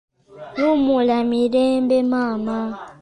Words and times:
Wummula 0.61 1.17
mirembe 1.29 1.97
Maama! 2.11 2.57